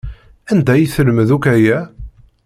Anda 0.51 0.71
ay 0.73 0.85
telmed 0.93 1.29
akk 1.35 1.45
aya? 1.55 1.79